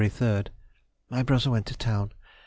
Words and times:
3rd._—My 0.03 1.21
brother 1.21 1.51
went 1.51 1.67
to 1.67 1.77
town. 1.77 2.11